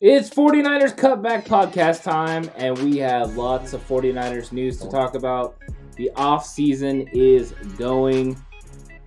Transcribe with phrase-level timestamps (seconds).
[0.00, 5.58] It's 49ers Cutback Podcast time, and we have lots of 49ers news to talk about.
[5.96, 8.40] The off season is going,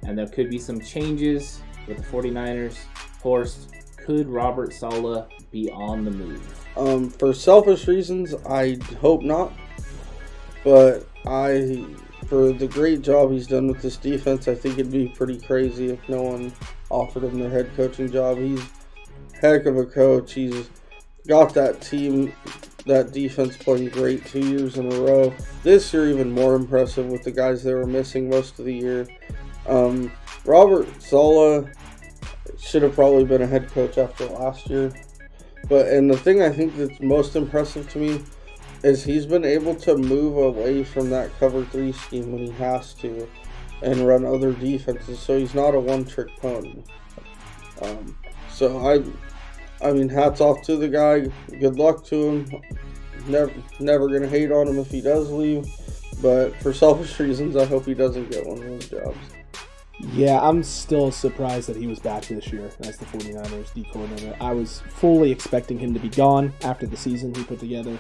[0.03, 2.75] and there could be some changes with the 49ers.
[3.23, 6.67] Horst, could Robert Saleh be on the move?
[6.75, 9.53] Um, for selfish reasons, I hope not.
[10.65, 11.85] But I,
[12.27, 15.91] for the great job he's done with this defense, I think it'd be pretty crazy
[15.91, 16.51] if no one
[16.89, 18.39] offered him the head coaching job.
[18.39, 18.61] He's
[19.39, 20.33] heck of a coach.
[20.33, 20.69] He's
[21.27, 22.33] got that team,
[22.85, 25.33] that defense playing great two years in a row.
[25.63, 29.07] This year, even more impressive with the guys they were missing most of the year.
[29.67, 30.11] Um,
[30.45, 31.67] Robert Saleh
[32.57, 34.91] should have probably been a head coach after last year.
[35.69, 38.21] But and the thing I think that's most impressive to me
[38.83, 42.93] is he's been able to move away from that cover three scheme when he has
[42.95, 43.29] to
[43.83, 45.19] and run other defenses.
[45.19, 46.83] So he's not a one trick pony.
[47.81, 48.15] Um,
[48.51, 49.03] so I
[49.83, 51.31] I mean hats off to the guy.
[51.59, 52.61] Good luck to him.
[53.27, 55.65] Never never gonna hate on him if he does leave.
[56.21, 59.17] But for selfish reasons I hope he doesn't get one of those jobs.
[60.13, 64.35] Yeah, I'm still surprised that he was back this year as the 49ers D coordinator.
[64.41, 67.99] I was fully expecting him to be gone after the season he put together.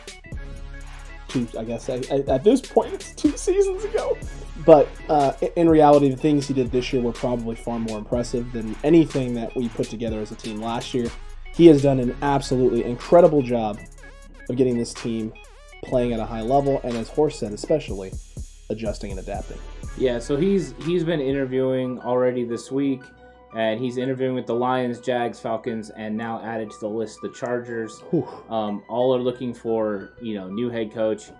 [1.27, 4.17] Two, I guess, I, I, at this point, it's two seasons ago.
[4.65, 8.51] But uh, in reality, the things he did this year were probably far more impressive
[8.51, 11.09] than anything that we put together as a team last year.
[11.53, 13.79] He has done an absolutely incredible job
[14.49, 15.33] of getting this team
[15.83, 18.11] playing at a high level, and as Horst said, especially
[18.69, 19.57] adjusting and adapting.
[19.97, 23.01] Yeah, so he's he's been interviewing already this week,
[23.55, 27.29] and he's interviewing with the Lions, Jags, Falcons, and now added to the list the
[27.29, 28.03] Chargers.
[28.49, 31.31] Um, all are looking for you know new head coach,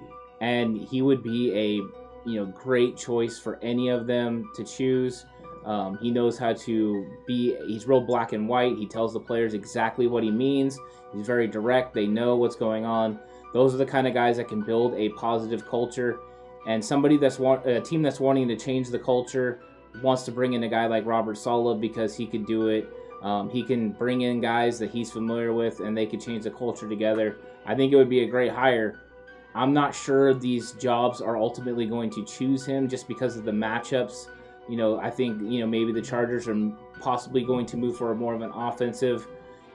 [0.42, 5.26] and he would be a you know great choice for any of them to choose.
[5.66, 7.56] Um, he knows how to be.
[7.68, 8.78] He's real black and white.
[8.78, 10.80] He tells the players exactly what he means.
[11.14, 11.94] He's very direct.
[11.94, 13.20] They know what's going on.
[13.54, 16.20] Those are the kind of guys that can build a positive culture.
[16.68, 19.62] And somebody that's a team that's wanting to change the culture
[20.02, 22.90] wants to bring in a guy like Robert Saleh because he could do it.
[23.22, 26.52] Um, he can bring in guys that he's familiar with, and they could change the
[26.52, 27.38] culture together.
[27.66, 29.00] I think it would be a great hire.
[29.54, 33.52] I'm not sure these jobs are ultimately going to choose him just because of the
[33.52, 34.28] matchups.
[34.70, 38.12] You know, I think you know maybe the Chargers are possibly going to move for
[38.12, 39.28] a more of an offensive,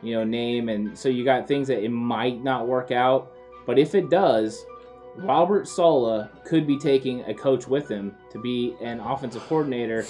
[0.03, 3.33] you know, name, and so you got things that it might not work out.
[3.67, 4.65] But if it does,
[5.17, 10.07] Robert Saleh could be taking a coach with him to be an offensive coordinator,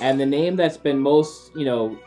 [0.00, 1.98] and the name that's been most, you know,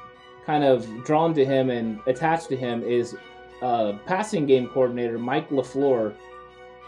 [0.46, 3.16] kind of drawn to him and attached to him is
[3.62, 6.14] uh, passing game coordinator Mike LaFleur.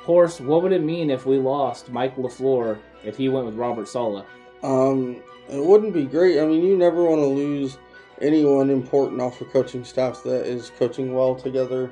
[0.03, 3.87] Horst, what would it mean if we lost Mike LaFleur if he went with Robert
[3.87, 4.25] Saleh?
[4.63, 6.39] Um, it wouldn't be great.
[6.39, 7.77] I mean, you never want to lose
[8.21, 11.91] anyone important off a coaching staff that is coaching well together.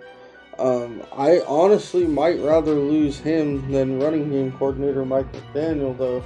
[0.58, 6.24] Um, I honestly might rather lose him than running game coordinator Mike McDaniel, though,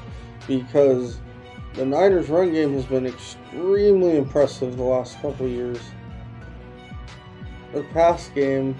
[0.47, 1.19] because
[1.73, 5.79] the Niners' run game has been extremely impressive the last couple years.
[7.73, 8.75] Their pass game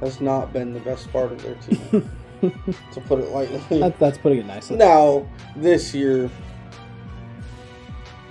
[0.00, 2.10] has not been the best part of their team,
[2.92, 3.80] to put it lightly.
[3.80, 4.76] That, that's putting it nicely.
[4.76, 6.30] Now, this year,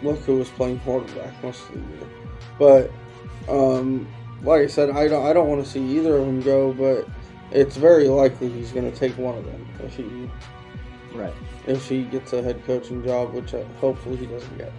[0.03, 2.07] look who was playing quarterback most of the year.
[2.57, 2.91] But,
[3.51, 4.07] um,
[4.43, 7.07] like I said, I don't, I don't want to see either of them go, but
[7.51, 10.29] it's very likely he's going to take one of them if he
[11.13, 11.33] Right.
[11.65, 14.71] if he gets a head coaching job, which uh, hopefully he doesn't get.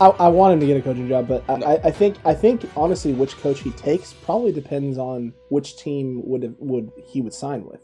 [0.00, 2.34] I, I want him to get a coaching job, but I, I- I think I
[2.34, 7.34] think honestly, which coach he takes probably depends on which team would would he would
[7.34, 7.80] sign with.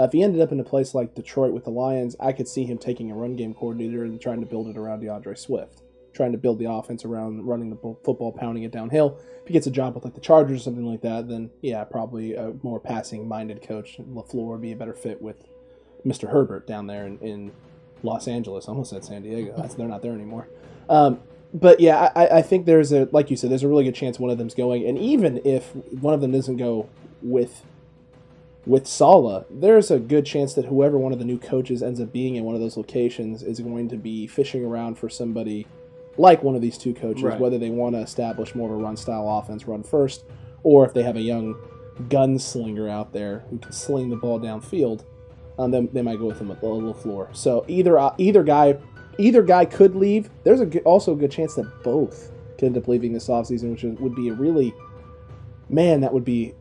[0.00, 2.48] Uh, if he ended up in a place like Detroit with the Lions, I could
[2.48, 5.82] see him taking a run game coordinator and trying to build it around D'Andre Swift,
[6.14, 9.18] trying to build the offense around running the football, pounding it downhill.
[9.42, 11.84] If he gets a job with like the Chargers or something like that, then yeah,
[11.84, 13.98] probably a more passing minded coach.
[13.98, 15.36] Lafleur would be a better fit with
[16.06, 16.30] Mr.
[16.30, 17.52] Herbert down there in, in
[18.02, 18.68] Los Angeles.
[18.68, 19.52] I almost said San Diego.
[19.54, 20.48] That's, they're not there anymore.
[20.88, 21.20] Um,
[21.52, 24.18] but yeah, I, I think there's a like you said, there's a really good chance
[24.18, 24.86] one of them's going.
[24.86, 26.88] And even if one of them doesn't go
[27.20, 27.64] with
[28.66, 32.12] with Saleh, there's a good chance that whoever one of the new coaches ends up
[32.12, 35.66] being in one of those locations is going to be fishing around for somebody
[36.18, 37.40] like one of these two coaches, Right.
[37.40, 40.24] whether they want to establish more of a run style offense, run first,
[40.62, 41.54] or if they have a young
[42.08, 45.04] gunslinger out there who can sling the ball downfield,
[45.58, 47.28] um, then they might go with him at the little floor.
[47.32, 48.78] So either uh, either guy
[49.18, 50.30] either guy could leave.
[50.44, 53.70] There's a good, also a good chance that both could end up leaving this offseason,
[53.72, 54.74] which would be a really
[55.68, 56.00] man.
[56.00, 56.54] That would be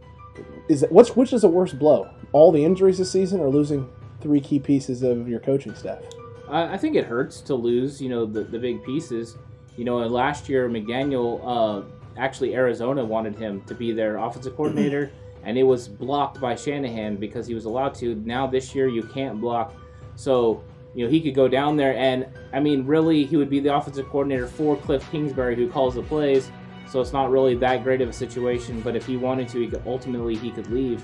[0.69, 2.09] is that what's which is a worse blow?
[2.31, 3.89] All the injuries this season, or losing
[4.21, 5.99] three key pieces of your coaching staff?
[6.47, 9.35] I I think it hurts to lose, you know, the, the big pieces.
[9.75, 11.85] You know, last year McDaniel, uh,
[12.17, 15.11] actually Arizona wanted him to be their offensive coordinator,
[15.43, 18.15] and it was blocked by Shanahan because he was allowed to.
[18.15, 19.73] Now this year you can't block,
[20.15, 20.63] so
[20.93, 23.75] you know he could go down there, and I mean, really, he would be the
[23.75, 26.51] offensive coordinator for Cliff Kingsbury, who calls the plays.
[26.89, 28.81] So it's not really that great of a situation.
[28.81, 31.03] But if he wanted to, he could ultimately he could leave.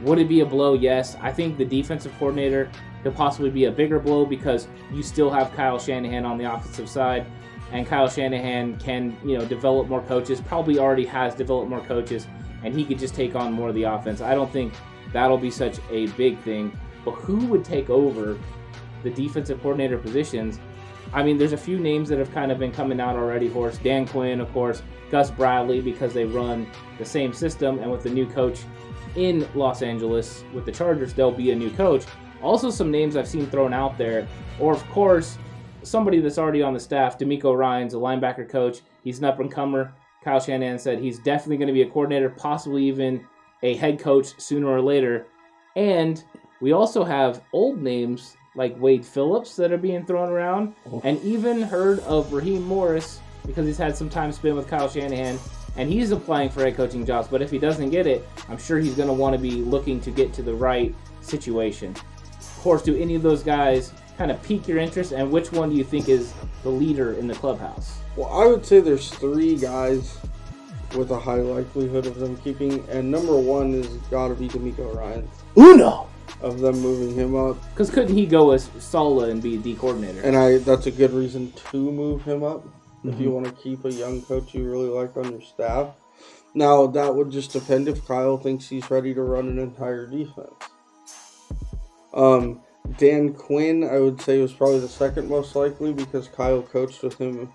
[0.00, 0.74] Would it be a blow?
[0.74, 1.16] Yes.
[1.20, 2.70] I think the defensive coordinator
[3.02, 6.88] could possibly be a bigger blow because you still have Kyle Shanahan on the offensive
[6.88, 7.26] side,
[7.72, 10.40] and Kyle Shanahan can you know develop more coaches.
[10.40, 12.26] Probably already has developed more coaches,
[12.64, 14.20] and he could just take on more of the offense.
[14.20, 14.72] I don't think
[15.12, 16.76] that'll be such a big thing.
[17.04, 18.38] But who would take over
[19.02, 20.58] the defensive coordinator positions?
[21.12, 23.48] I mean, there's a few names that have kind of been coming out already.
[23.48, 26.66] Horse Dan Quinn, of course, Gus Bradley, because they run
[26.98, 28.60] the same system, and with the new coach
[29.16, 32.04] in Los Angeles with the Chargers, there'll be a new coach.
[32.42, 34.28] Also, some names I've seen thrown out there,
[34.60, 35.38] or of course,
[35.82, 38.80] somebody that's already on the staff, DeMeco Ryans a linebacker coach.
[39.02, 39.92] He's an up and comer.
[40.22, 43.24] Kyle Shanahan said he's definitely going to be a coordinator, possibly even
[43.62, 45.26] a head coach sooner or later.
[45.74, 46.22] And
[46.60, 51.00] we also have old names like Wade Phillips that are being thrown around, oh.
[51.04, 55.38] and even heard of Raheem Morris because he's had some time spent with Kyle Shanahan,
[55.76, 57.28] and he's applying for head coaching jobs.
[57.28, 60.00] But if he doesn't get it, I'm sure he's going to want to be looking
[60.02, 61.94] to get to the right situation.
[62.38, 65.70] Of course, do any of those guys kind of pique your interest, and which one
[65.70, 67.98] do you think is the leader in the clubhouse?
[68.16, 70.18] Well, I would say there's three guys
[70.96, 74.94] with a high likelihood of them keeping, and number one is got to be DeMeco
[74.94, 76.08] Ryan, Uno.
[76.40, 80.20] Of them moving him up, Because couldn't he go as Saleh and be D coordinator?
[80.22, 82.64] and I that's a good reason to move him up
[83.04, 85.88] if you want to keep a young coach you really like on your staff.
[86.54, 90.54] Now that would just depend if Kyle thinks he's ready to run an entire defense.
[92.14, 92.60] Um,
[92.96, 97.18] Dan Quinn, I would say, was probably the second most likely because Kyle coached with
[97.18, 97.50] him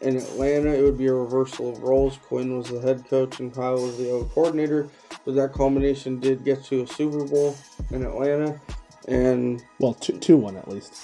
[0.00, 0.70] in Atlanta.
[0.70, 2.16] It would be a reversal of roles.
[2.18, 4.88] Quinn was the head coach and Kyle was the O coordinator.
[5.24, 7.56] But that combination did get to a Super Bowl
[7.90, 8.60] in Atlanta
[9.08, 10.94] and Well, two, two one at least.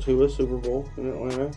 [0.00, 1.50] to a Super Bowl in Atlanta.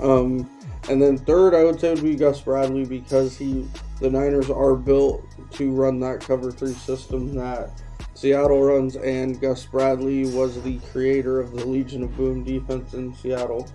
[0.00, 0.48] Um,
[0.88, 3.68] and then third, I would say would be Gus Bradley because he,
[4.00, 7.70] the Niners are built to run that cover three system that
[8.14, 13.14] Seattle runs, and Gus Bradley was the creator of the Legion of Boom defense in
[13.14, 13.68] Seattle.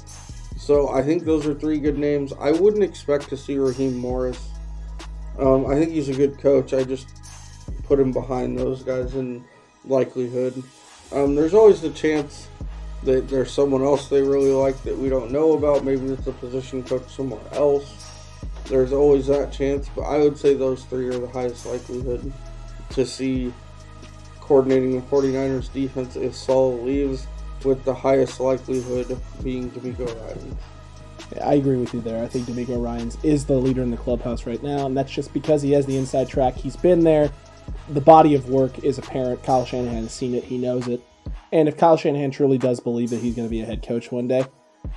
[0.57, 2.33] So I think those are three good names.
[2.39, 4.49] I wouldn't expect to see Raheem Morris.
[5.39, 6.73] Um, I think he's a good coach.
[6.73, 7.07] I just
[7.83, 9.45] put him behind those guys in
[9.85, 10.61] likelihood.
[11.11, 12.47] Um, there's always the chance
[13.03, 15.85] that there's someone else they really like that we don't know about.
[15.85, 18.11] Maybe it's a position coach somewhere else.
[18.65, 22.33] There's always that chance, but I would say those three are the highest likelihood
[22.89, 23.53] to see
[24.41, 27.27] coordinating the 49ers defense if Saul leaves,
[27.63, 30.57] with the highest likelihood being DeMeco Ryan.
[31.43, 32.23] I agree with you there.
[32.23, 35.33] I think DeMeco Ryans is the leader in the clubhouse right now, and that's just
[35.33, 36.55] because he has the inside track.
[36.55, 37.31] He's been there.
[37.89, 39.43] The body of work is apparent.
[39.43, 40.43] Kyle Shanahan has seen it.
[40.43, 41.01] He knows it.
[41.51, 44.11] And if Kyle Shanahan truly does believe that he's going to be a head coach
[44.11, 44.45] one day,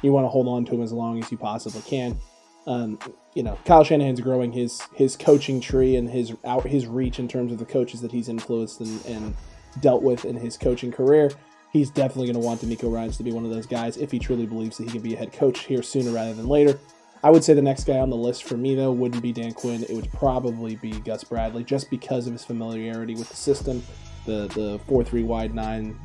[0.03, 2.19] you want to hold on to him as long as you possibly can.
[2.67, 2.99] Um,
[3.35, 7.27] you know, Kyle Shanahan's growing his his coaching tree and his out his reach in
[7.27, 9.37] terms of the coaches that he's influenced and, and
[9.81, 11.31] dealt with in his coaching career.
[11.73, 14.19] He's definitely going to want DeMeco Ryans to be one of those guys if he
[14.19, 16.79] truly believes that he can be a head coach here sooner rather than later.
[17.23, 19.53] I would say the next guy on the list for me though wouldn't be Dan
[19.53, 19.83] Quinn.
[19.83, 23.83] It would probably be Gus Bradley, just because of his familiarity with the system,
[24.25, 25.99] the the four three wide nine,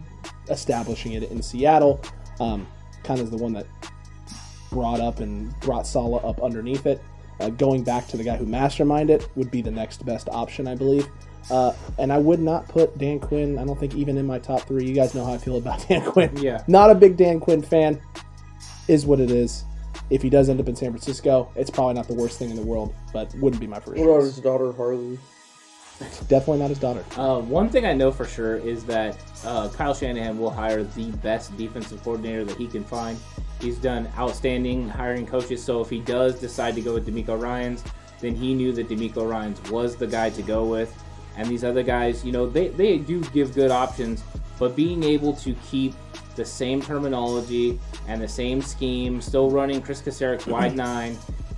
[0.50, 2.02] establishing it in Seattle.
[2.40, 2.68] Um,
[3.04, 3.66] kind of is the one that
[4.72, 7.02] brought up and brought Saleh up underneath it.
[7.40, 10.68] Uh, going back to the guy who masterminded it would be the next best option,
[10.68, 11.08] I believe.
[11.50, 13.58] Uh, and I would not put Dan Quinn.
[13.60, 14.86] I don't think even in my top three.
[14.86, 16.36] You guys know how I feel about Dan Quinn.
[16.38, 16.64] Yeah.
[16.68, 18.02] Not a big Dan Quinn fan.
[18.88, 19.64] Is what it is.
[20.10, 22.56] If he does end up in San Francisco, it's probably not the worst thing in
[22.56, 23.98] the world, but wouldn't be my first.
[23.98, 24.36] What about choice.
[24.36, 25.18] his daughter Harley?
[26.28, 27.06] Definitely not his daughter.
[27.16, 31.10] Uh, one thing I know for sure is that uh, Kyle Shanahan will hire the
[31.12, 33.18] best defensive coordinator that he can find.
[33.62, 37.84] He's done outstanding hiring coaches, so if he does decide to go with DeMeco Ryans,
[38.20, 40.94] then he knew that DeMeco Ryans was the guy to go with.
[41.38, 44.24] And these other guys, you know, they, they do give good options,
[44.58, 45.94] but being able to keep
[46.36, 51.18] the same terminology and the same scheme, still running Chris Kaceric's wide nine,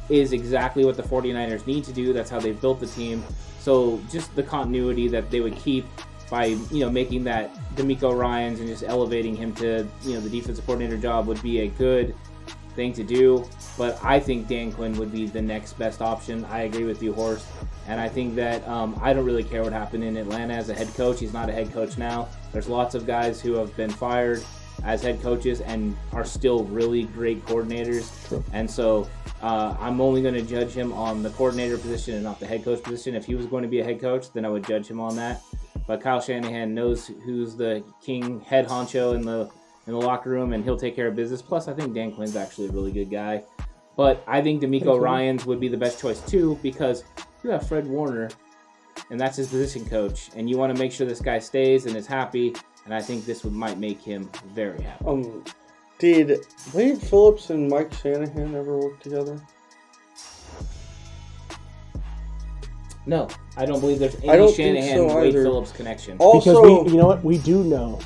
[0.09, 2.13] is exactly what the 49ers need to do.
[2.13, 3.23] That's how they've built the team.
[3.59, 5.85] So just the continuity that they would keep
[6.29, 10.29] by you know making that DeMeco Ryans and just elevating him to you know the
[10.29, 12.15] defensive coordinator job would be a good
[12.77, 13.43] thing to do.
[13.77, 16.45] But I think Dan Quinn would be the next best option.
[16.45, 17.45] I agree with you, Horst.
[17.87, 20.73] And I think that um, I don't really care what happened in Atlanta as a
[20.73, 21.19] head coach.
[21.19, 22.29] He's not a head coach now.
[22.53, 24.43] There's lots of guys who have been fired
[24.83, 28.27] as head coaches and are still really great coordinators.
[28.27, 28.43] True.
[28.53, 29.09] And so
[29.41, 32.63] uh, I'm only going to judge him on the coordinator position and not the head
[32.63, 33.15] coach position.
[33.15, 35.15] If he was going to be a head coach, then I would judge him on
[35.15, 35.41] that.
[35.87, 39.49] But Kyle Shanahan knows who's the king head honcho in the
[39.87, 41.41] in the locker room, and he'll take care of business.
[41.41, 43.43] Plus, I think Dan Quinn's actually a really good guy.
[43.95, 45.01] But I think DeMeco Thank.
[45.01, 47.03] Ryans would be the best choice too because
[47.43, 48.29] you have Fred Warner,
[49.09, 51.95] and that's his position coach, and you want to make sure this guy stays and
[51.95, 52.53] is happy.
[52.85, 55.05] And I think this would might make him very happy.
[55.05, 55.43] Um,
[55.99, 59.41] did Wade Phillips and Mike Shanahan ever work together?
[63.05, 65.43] No, I don't believe there's any I don't think Shanahan so Wade either.
[65.43, 66.17] Phillips connection.
[66.19, 67.99] Also, Because we, you know what, we do know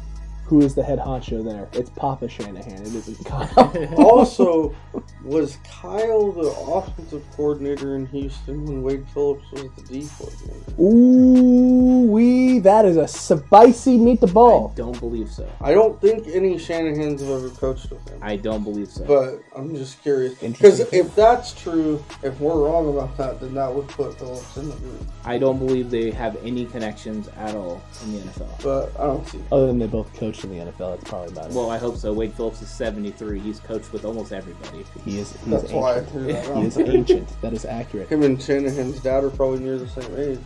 [0.51, 1.69] who is the head honcho there.
[1.71, 2.81] It's Papa Shanahan.
[2.81, 3.93] It isn't Kyle.
[3.97, 4.75] also,
[5.23, 10.73] was Kyle the offensive coordinator in Houston when Wade Phillips was the D coordinator?
[10.77, 12.59] Ooh, wee!
[12.59, 14.73] That is a spicy meet the ball.
[14.73, 15.49] I don't believe so.
[15.61, 18.19] I don't think any Shanahans have ever coached with him.
[18.21, 19.05] I don't believe so.
[19.05, 23.73] But I'm just curious because if that's true, if we're wrong about that, then that
[23.73, 25.01] would put Phillips in the group.
[25.23, 28.61] I don't believe they have any connections at all in the NFL.
[28.61, 29.39] But I don't see.
[29.49, 31.53] Other than they both coached in the NFL, that's probably about it.
[31.53, 32.13] Well, I hope so.
[32.13, 33.39] Wade Phillips is 73.
[33.39, 34.83] He's coached with almost everybody.
[35.05, 35.31] he is.
[35.31, 36.09] He's That's why I ancient.
[36.11, 37.41] threw that He is ancient.
[37.41, 38.09] That is accurate.
[38.09, 40.39] Him and Shanahan's dad are probably near the same age.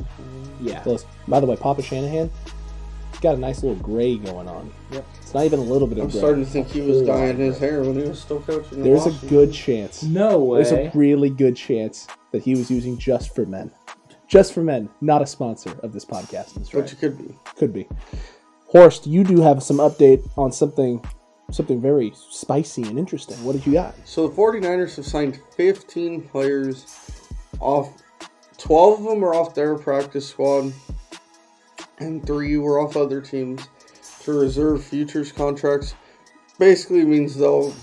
[0.61, 0.81] Yeah.
[0.81, 1.05] Close.
[1.27, 2.29] By the way, Papa Shanahan
[3.11, 4.69] he's got a nice little gray going on.
[4.91, 5.05] Yep.
[5.21, 6.19] It's not even a little bit of I'm gray.
[6.19, 8.79] starting to think he was Whole lot dyeing his hair when he was still coaching.
[8.79, 9.29] in There's a Washington.
[9.29, 10.03] good chance.
[10.03, 10.61] No way.
[10.63, 13.71] There's a really good chance that he was using just for men.
[14.27, 16.55] Just for men, not a sponsor of this podcast.
[16.55, 16.91] That's But right.
[16.91, 17.35] you could be.
[17.55, 17.87] Could be.
[18.67, 21.03] Horst, you do have some update on something
[21.51, 23.37] something very spicy and interesting.
[23.43, 23.95] What did you got?
[24.03, 26.85] So the 49ers have signed 15 players
[27.59, 28.01] off.
[28.57, 30.73] 12 of them are off their practice squad,
[31.99, 33.67] and three were off other teams
[34.23, 35.93] to reserve futures contracts.
[36.57, 37.73] Basically means they'll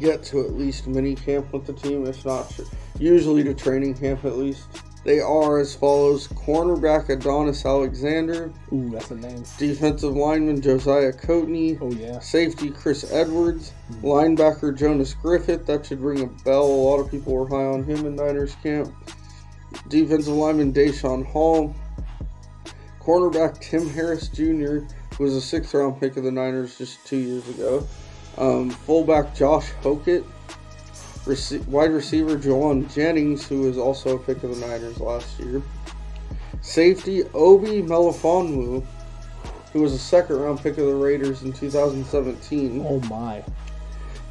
[0.00, 2.52] get to at least mini camp with the team, if not
[2.98, 4.68] usually to training camp at least.
[5.04, 9.44] They are as follows: cornerback Adonis Alexander, Ooh, that's a name.
[9.58, 12.20] defensive lineman Josiah Coatney, Oh yeah.
[12.20, 15.66] Safety Chris Edwards, linebacker Jonas Griffith.
[15.66, 16.64] That should ring a bell.
[16.64, 18.92] A lot of people were high on him in Niners camp.
[19.88, 21.74] Defensive lineman Deshaun Hall,
[23.00, 27.16] cornerback Tim Harris Jr., who was a sixth round pick of the Niners just two
[27.18, 27.86] years ago.
[28.38, 30.24] Um, fullback Josh Hokit,
[31.24, 35.62] rece- wide receiver Jauan Jennings, who was also a pick of the Niners last year.
[36.60, 38.84] Safety Obi Melifonwu,
[39.72, 42.84] who was a second round pick of the Raiders in 2017.
[42.86, 43.42] Oh my.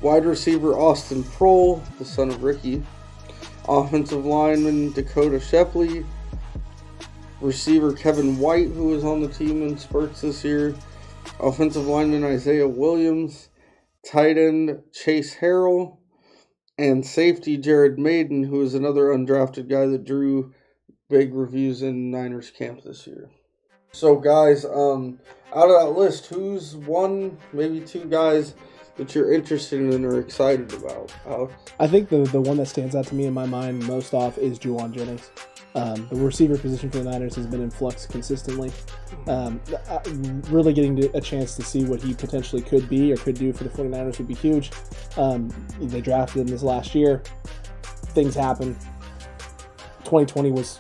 [0.02, 2.84] Wide receiver Austin Proehl, the son of Ricky.
[3.68, 6.06] Offensive lineman Dakota Shepley.
[7.40, 10.76] Receiver Kevin White, who was on the team in spurts this year.
[11.40, 13.50] Offensive lineman Isaiah Williams.
[14.06, 15.98] Tight end Chase Harrell.
[16.78, 20.54] And safety Jared Mayden, who is another undrafted guy that drew
[21.10, 23.30] big reviews in Niners camp this year.
[23.92, 25.20] So, guys, um,
[25.56, 28.56] out of that list, who's one, maybe two guys
[28.98, 31.14] that you're interested in or excited about?
[31.28, 31.54] Alex?
[31.80, 34.40] I think the the one that stands out to me in my mind most off
[34.40, 35.30] is Jauan Jennings.
[35.76, 38.72] Um, the receiver position for the Niners has been in flux consistently.
[39.28, 39.60] Um,
[40.50, 43.64] really getting a chance to see what he potentially could be or could do for
[43.64, 44.72] the 49ers would be huge.
[45.18, 45.50] Um,
[45.80, 47.24] they drafted him this last year.
[47.84, 48.76] Things happen.
[50.04, 50.78] 2020 was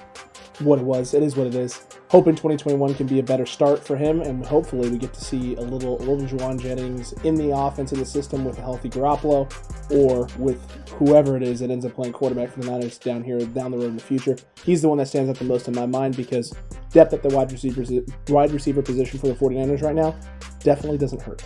[0.59, 1.13] what it was.
[1.13, 1.81] It is what it is.
[2.13, 5.55] Hoping 2021 can be a better start for him, and hopefully we get to see
[5.55, 8.87] a little, a little Jauan Jennings in the offense in the system with a healthy
[8.87, 9.51] Garoppolo,
[9.89, 13.39] or with whoever it is that ends up playing quarterback for the Niners down here
[13.39, 14.37] down the road in the future.
[14.63, 16.53] He's the one that stands out the most in my mind because
[16.91, 17.83] depth at the wide receiver
[18.27, 20.15] wide receiver position for the 49ers right now
[20.59, 21.43] definitely doesn't hurt.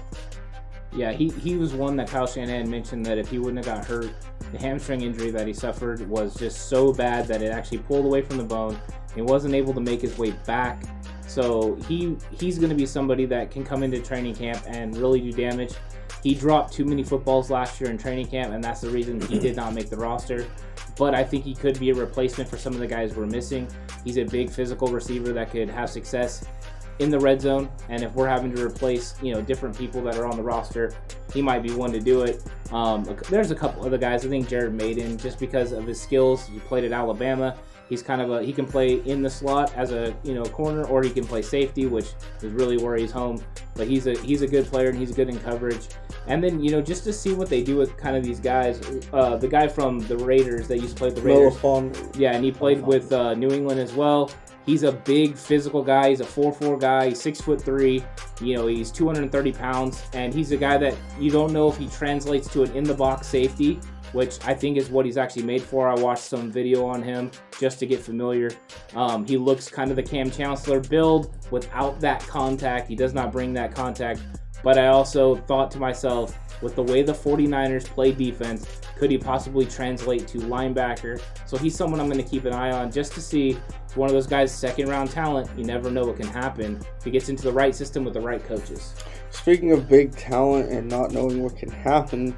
[0.93, 3.85] Yeah, he, he was one that Kyle Shanahan mentioned that if he wouldn't have got
[3.85, 4.11] hurt,
[4.51, 8.21] the hamstring injury that he suffered was just so bad that it actually pulled away
[8.21, 8.79] from the bone.
[9.13, 10.83] He wasn't able to make his way back.
[11.27, 15.19] So he he's going to be somebody that can come into training camp and really
[15.19, 15.73] do damage.
[16.23, 19.37] He dropped too many footballs last year in training camp, and that's the reason he
[19.37, 20.47] did not make the roster.
[20.97, 23.67] But I think he could be a replacement for some of the guys we're missing.
[24.03, 26.45] He's a big physical receiver that could have success
[26.99, 30.15] in the red zone, and if we're having to replace you know different people that
[30.17, 30.93] are on the roster,
[31.33, 32.43] he might be one to do it.
[32.71, 34.25] Um, there's a couple other guys.
[34.25, 37.55] I think Jared Mayden, just because of his skills, he played at Alabama.
[37.89, 40.85] He's kind of a he can play in the slot as a you know corner,
[40.85, 42.07] or he can play safety, which
[42.41, 43.41] is really where he's home.
[43.75, 45.87] But he's a he's a good player and he's good in coverage.
[46.27, 48.81] And then you know just to see what they do with kind of these guys.
[49.13, 51.55] Uh, the guy from the Raiders that used to play the Raiders,
[52.17, 54.31] yeah, and he played with uh, New England as well.
[54.67, 56.09] He's a big physical guy.
[56.09, 57.07] He's a 4'4 guy.
[57.07, 58.03] He's six foot three.
[58.41, 61.87] You know, he's 230 pounds, and he's a guy that you don't know if he
[61.87, 63.79] translates to an in the box safety,
[64.11, 65.87] which I think is what he's actually made for.
[65.87, 67.31] I watched some video on him
[67.61, 68.51] just to get familiar.
[68.93, 72.89] Um, he looks kind of the Kam Chancellor build without that contact.
[72.89, 74.19] He does not bring that contact.
[74.63, 78.65] But I also thought to myself, with the way the 49ers play defense,
[78.97, 81.21] could he possibly translate to linebacker?
[81.45, 83.59] So he's someone I'm going to keep an eye on just to see
[83.95, 85.49] one of those guys, second round talent.
[85.57, 88.21] You never know what can happen if he gets into the right system with the
[88.21, 88.95] right coaches.
[89.29, 92.35] Speaking of big talent and not knowing what can happen,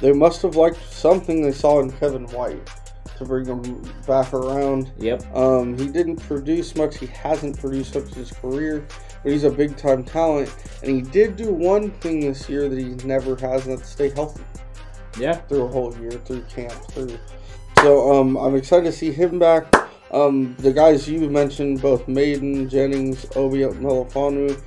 [0.00, 2.70] they must have liked something they saw in Kevin White
[3.16, 3.60] to bring him
[4.06, 4.92] back around.
[4.98, 5.34] Yep.
[5.34, 6.98] Um, he didn't produce much.
[6.98, 8.86] He hasn't produced much in his career,
[9.22, 10.54] but he's a big time talent.
[10.82, 14.10] And he did do one thing this year that he never has, and that's stay
[14.10, 14.42] healthy
[15.18, 15.34] Yeah.
[15.34, 17.18] through a whole year, through camp, through.
[17.80, 19.66] So um, I'm excited to see him back.
[20.12, 24.60] Um, the guys you mentioned, both Mayden, Jennings, Obi Melifonwu,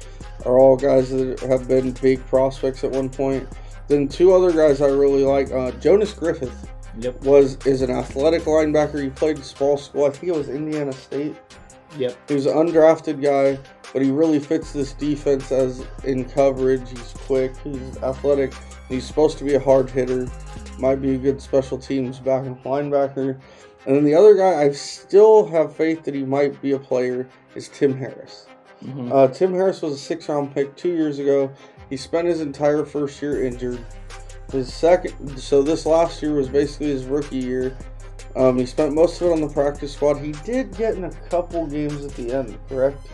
[0.45, 3.47] are all guys that have been big prospects at one point.
[3.87, 7.23] Then two other guys I really like, uh, Jonas Griffith Yep.
[7.23, 9.01] was is an athletic linebacker.
[9.01, 10.05] He played small school.
[10.05, 11.35] I think it was Indiana State.
[11.97, 12.15] Yep.
[12.27, 13.59] He was an undrafted guy,
[13.93, 16.89] but he really fits this defense as in coverage.
[16.89, 18.53] He's quick, he's athletic,
[18.87, 20.27] he's supposed to be a hard hitter.
[20.77, 23.39] Might be a good special teams back and linebacker.
[23.85, 27.27] And then the other guy I still have faith that he might be a player
[27.55, 28.45] is Tim Harris.
[28.85, 29.11] Mhm.
[29.11, 31.49] Uh, Tim Harris was a six round pick two years ago.
[31.89, 33.79] He spent his entire first year injured.
[34.51, 37.77] His second, so this last year was basically his rookie year.
[38.35, 40.17] Um, he spent most of it on the practice squad.
[40.17, 43.07] He did get in a couple games at the end, correct?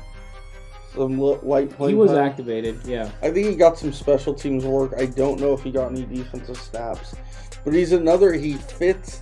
[0.94, 1.96] Some li- light playing.
[1.96, 2.26] He was time.
[2.26, 2.80] activated.
[2.86, 3.10] Yeah.
[3.22, 4.94] I think he got some special teams work.
[4.98, 7.16] I don't know if he got any defensive snaps,
[7.64, 8.34] but he's another.
[8.34, 9.22] He fits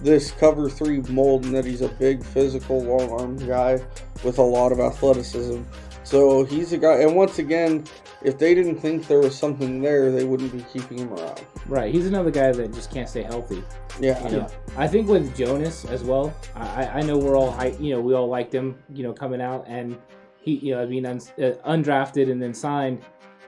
[0.00, 3.80] this cover three mold in that he's a big, physical, long arm guy
[4.24, 5.62] with a lot of athleticism.
[6.04, 7.00] So he's a guy.
[7.00, 7.84] And once again,
[8.26, 11.46] if they didn't think there was something there, they wouldn't be keeping him around.
[11.66, 11.94] Right.
[11.94, 13.62] He's another guy that just can't stay healthy.
[14.00, 14.22] Yeah.
[14.28, 16.34] You know, I think with Jonas as well.
[16.54, 19.40] I, I- know we're all hy- you know we all liked him you know coming
[19.40, 19.96] out and
[20.40, 23.00] he you know mean un, uh, undrafted and then signed.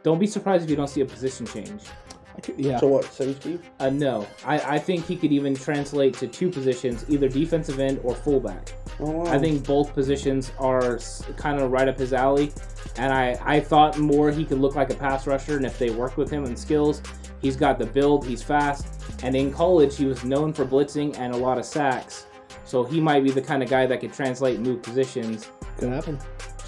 [0.04, 1.82] Don't be surprised if you don't see a position change.
[2.56, 2.78] Yeah.
[2.78, 3.04] So what?
[3.04, 3.58] Safety?
[3.80, 8.00] Uh, no, I, I think he could even translate to two positions, either defensive end
[8.04, 8.72] or fullback.
[9.00, 9.32] Oh, wow.
[9.32, 10.98] I think both positions are
[11.36, 12.52] kind of right up his alley,
[12.96, 15.90] and I, I thought more he could look like a pass rusher, and if they
[15.90, 17.02] worked with him in skills,
[17.40, 18.86] he's got the build, he's fast,
[19.22, 22.26] and in college he was known for blitzing and a lot of sacks,
[22.64, 25.50] so he might be the kind of guy that could translate and move positions.
[25.78, 26.18] Could happen.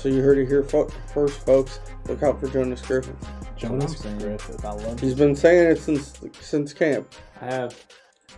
[0.00, 1.78] So you heard it here fo- first, folks.
[2.06, 3.14] Look out for Jonas Griffin.
[3.54, 4.18] Jonas I'm saying.
[4.18, 4.64] Griffith.
[4.64, 7.12] I love He's been saying it since since camp.
[7.42, 7.84] I have,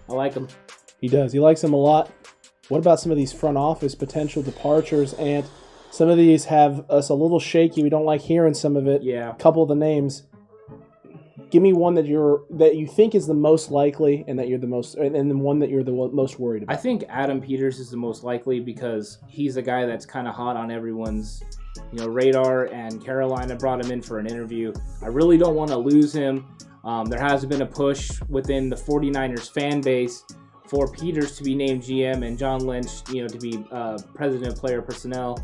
[0.08, 0.48] I like him.
[1.00, 1.32] He does.
[1.32, 2.10] He likes him a lot.
[2.68, 5.14] What about some of these front office potential departures?
[5.14, 5.46] And
[5.92, 7.84] some of these have us a little shaky.
[7.84, 9.04] We don't like hearing some of it.
[9.04, 9.30] Yeah.
[9.30, 10.24] A couple of the names.
[11.52, 14.58] Give me one that you're that you think is the most likely, and that you're
[14.58, 16.74] the most, and then one that you're the most worried about.
[16.74, 20.34] I think Adam Peters is the most likely because he's a guy that's kind of
[20.34, 21.42] hot on everyone's,
[21.92, 22.72] you know, radar.
[22.72, 24.72] And Carolina brought him in for an interview.
[25.02, 26.46] I really don't want to lose him.
[26.84, 30.24] Um, there has been a push within the 49ers fan base
[30.68, 34.54] for Peters to be named GM and John Lynch, you know, to be uh, president
[34.54, 35.36] of player personnel.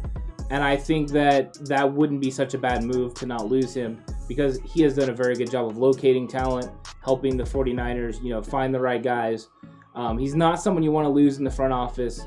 [0.50, 4.02] And I think that that wouldn't be such a bad move to not lose him
[4.26, 6.70] because he has done a very good job of locating talent,
[7.02, 9.48] helping the 49ers, you know, find the right guys.
[9.94, 12.24] Um, he's not someone you want to lose in the front office.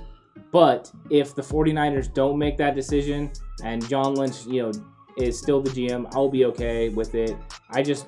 [0.52, 3.32] But if the 49ers don't make that decision
[3.64, 4.72] and John Lynch, you know,
[5.18, 7.36] is still the GM, I'll be okay with it.
[7.70, 8.08] I just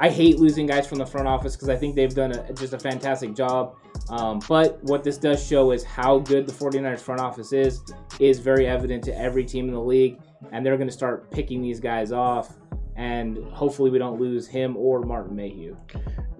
[0.00, 2.72] I hate losing guys from the front office because I think they've done a, just
[2.72, 3.76] a fantastic job.
[4.10, 7.82] Um, but what this does show is how good the 49ers front office is,
[8.20, 10.18] is very evident to every team in the league.
[10.52, 12.56] And they're going to start picking these guys off.
[12.96, 15.76] And hopefully we don't lose him or Martin Mayhew.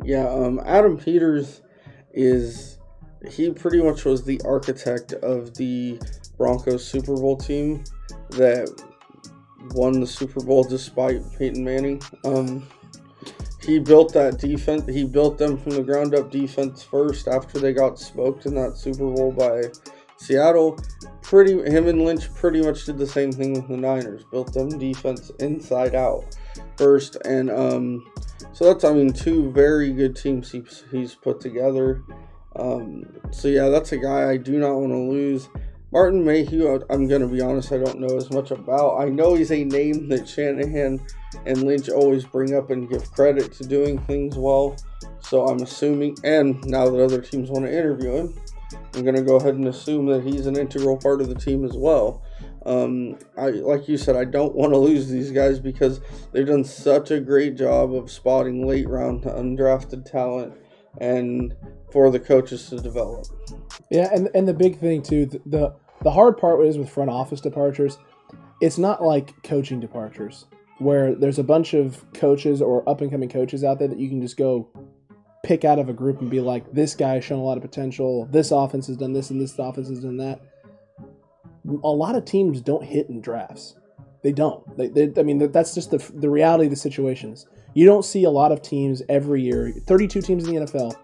[0.03, 1.61] Yeah, um, Adam Peters
[2.13, 2.79] is
[3.29, 6.01] he pretty much was the architect of the
[6.37, 7.85] Broncos Super Bowl team
[8.31, 8.83] that
[9.73, 12.01] won the Super Bowl despite Peyton Manning.
[12.25, 12.67] Um,
[13.69, 14.87] he built that defense.
[14.89, 18.79] He built them from the ground up defense first after they got smoked in that
[18.79, 19.65] Super Bowl by
[20.17, 20.79] Seattle.
[21.21, 24.25] pretty him and Lynch pretty much did the same thing with the Niners.
[24.25, 26.25] Built them defense inside out
[26.79, 28.11] first, and um,
[28.55, 32.03] so that's I mean two very good teams he, he's put together.
[32.57, 35.51] Um, so yeah, that's a guy I do not want to lose.
[35.91, 38.99] Martin Mayhew, I'm going to be honest, I don't know as much about.
[38.99, 41.01] I know he's a name that Shanahan
[41.47, 44.77] and Lynch always bring up and give credit to doing things well.
[45.21, 48.39] So I'm assuming, and now that other teams want to interview him,
[48.93, 51.65] I'm going to go ahead and assume that he's an integral part of the team
[51.65, 52.23] as well.
[52.67, 56.01] Um, I like you said, I don't want to lose these guys because
[56.33, 60.53] they've done such a great job of spotting late round undrafted talent
[61.01, 61.55] and
[61.93, 63.27] for the coaches to develop.
[63.91, 67.41] Yeah, and and the big thing too, the the, hard part is with front office
[67.41, 67.99] departures.
[68.61, 70.47] It's not like coaching departures
[70.79, 74.09] where there's a bunch of coaches or up and coming coaches out there that you
[74.09, 74.69] can just go
[75.43, 77.63] pick out of a group and be like, this guy has shown a lot of
[77.63, 78.27] potential.
[78.31, 80.41] This offense has done this, and this offense has done that.
[81.83, 83.75] A lot of teams don't hit in drafts.
[84.23, 84.77] They don't.
[84.77, 87.47] They, they, I mean, that's just the, the reality of the situations.
[87.75, 89.73] You don't see a lot of teams every year.
[89.87, 90.97] 32 teams in the NFL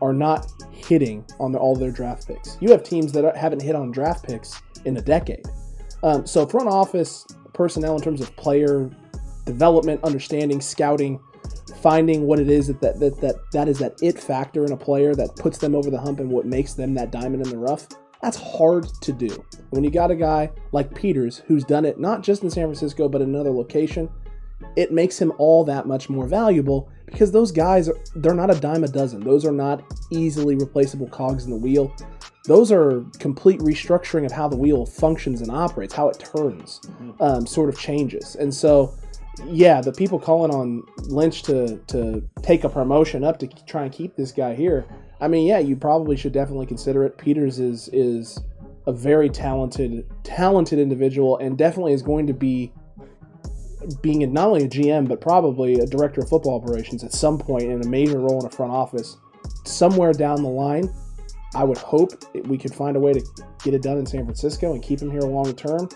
[0.00, 2.56] are not hitting on all their draft picks.
[2.60, 5.46] You have teams that haven't hit on draft picks in a decade.
[6.02, 8.90] Um, so front office personnel in terms of player
[9.44, 11.20] development, understanding, scouting,
[11.80, 14.76] finding what it is that that, that that that is that it factor in a
[14.76, 17.58] player that puts them over the hump and what makes them that diamond in the
[17.58, 17.88] rough.
[18.22, 19.44] That's hard to do.
[19.70, 23.08] When you got a guy like Peters who's done it not just in San Francisco
[23.08, 24.08] but in another location,
[24.76, 28.84] it makes him all that much more valuable because those guys they're not a dime
[28.84, 29.20] a dozen.
[29.20, 31.94] Those are not easily replaceable cogs in the wheel.
[32.46, 36.80] Those are complete restructuring of how the wheel functions and operates, how it turns,
[37.20, 38.34] um, sort of changes.
[38.36, 38.94] And so
[39.46, 43.92] yeah, the people calling on Lynch to to take a promotion up to try and
[43.92, 44.86] keep this guy here.
[45.20, 47.16] I mean, yeah, you probably should definitely consider it.
[47.16, 48.38] Peters is is
[48.86, 52.72] a very talented talented individual and definitely is going to be
[54.02, 57.64] being not only a GM but probably a director of football operations at some point
[57.64, 59.16] in a major role in a front office
[59.64, 60.92] somewhere down the line.
[61.54, 62.12] I would hope
[62.46, 63.22] we could find a way to
[63.62, 65.88] get it done in San Francisco and keep him here long term.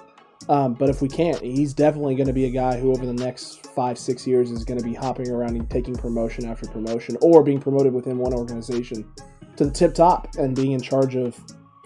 [0.49, 3.13] Um, but if we can't, he's definitely going to be a guy who, over the
[3.13, 7.17] next five, six years, is going to be hopping around and taking promotion after promotion
[7.23, 9.11] or being promoted within one organization
[9.57, 11.39] to the tip top and being in charge of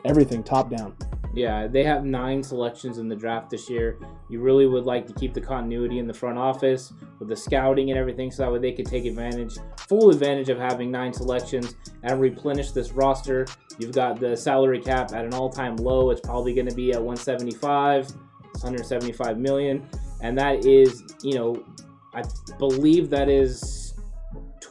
[0.05, 0.95] everything top down.
[1.33, 3.99] Yeah, they have nine selections in the draft this year.
[4.29, 7.91] You really would like to keep the continuity in the front office with the scouting
[7.91, 9.57] and everything so that way they could take advantage,
[9.89, 13.47] full advantage of having nine selections and replenish this roster.
[13.79, 16.11] You've got the salary cap at an all time low.
[16.11, 18.13] It's probably going to be at 175.
[18.55, 19.89] 175 million,
[20.23, 21.65] and that is, you know,
[22.13, 22.23] I
[22.59, 23.90] believe that is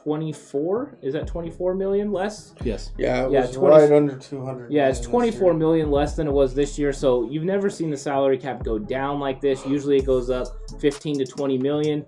[0.09, 0.97] 24.
[1.03, 2.55] Is that 24 million less?
[2.63, 2.91] Yes.
[2.97, 4.71] Yeah, it Yeah, was 20 right under 200.
[4.71, 5.53] Yeah, it's million this 24 year.
[5.53, 6.91] million less than it was this year.
[6.91, 9.63] So you've never seen the salary cap go down like this.
[9.67, 10.47] Usually it goes up
[10.81, 12.05] 15 to 20 million.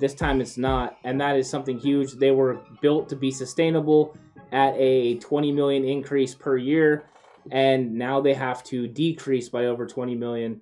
[0.00, 2.14] This time it's not, and that is something huge.
[2.14, 4.16] They were built to be sustainable
[4.50, 7.04] at a 20 million increase per year,
[7.52, 10.60] and now they have to decrease by over 20 million.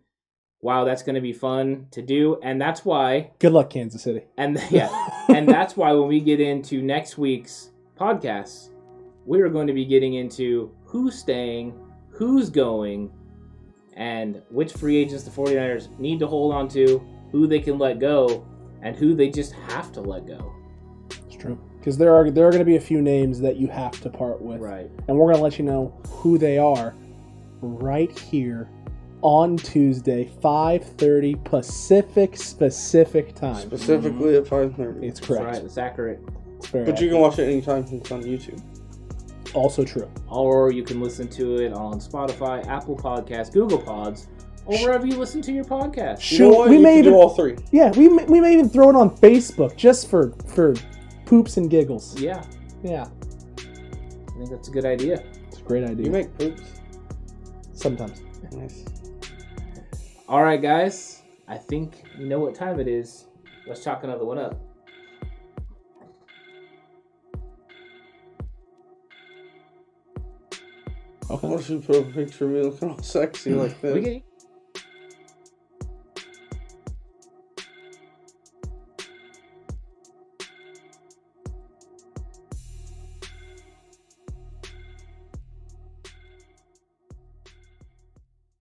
[0.63, 4.23] Wow, that's going to be fun to do, and that's why Good luck, Kansas City.
[4.39, 4.89] and yeah,
[5.29, 8.69] and that's why when we get into next week's podcast,
[9.27, 11.75] we are going to be getting into who's staying,
[12.11, 13.11] who's going,
[13.97, 17.99] and which free agents the 49ers need to hold on to, who they can let
[17.99, 18.47] go,
[18.83, 20.53] and who they just have to let go.
[21.27, 21.59] It's true.
[21.79, 24.09] Because there are there are going to be a few names that you have to
[24.09, 24.89] part with, Right.
[25.09, 26.95] and we're going to let you know who they are
[27.61, 28.69] right here
[29.23, 33.55] on Tuesday, 5:30 Pacific specific time.
[33.57, 35.03] Specifically at 5:30.
[35.07, 35.45] It's That's correct.
[35.47, 35.65] right.
[35.65, 36.21] It's accurate.
[36.57, 38.61] It's very But you can watch it anytime it's on YouTube.
[39.55, 40.09] also true.
[40.31, 44.29] Or you can listen to it on Spotify, Apple Podcasts, Google Pods,
[44.67, 46.31] or wherever you listen to your podcast.
[46.33, 46.69] You know Shoot, what?
[46.71, 47.57] we You may can do even all three.
[47.71, 50.75] yeah we may, we may even throw it on Facebook just for for
[51.27, 52.19] poops and giggles.
[52.21, 52.43] Yeah,
[52.83, 53.07] Yeah,
[53.59, 55.23] I think that's a good idea.
[55.49, 56.07] it's a great idea.
[56.07, 56.63] You make poops.
[57.73, 58.23] Sometimes.
[58.53, 58.85] Nice.
[60.33, 61.21] All right, guys.
[61.47, 63.27] I think you know what time it is.
[63.67, 64.59] Let's chalk another one up.
[71.31, 71.47] Okay.
[71.49, 73.95] What if you put a picture of me looking all sexy like this?
[73.95, 74.23] We can-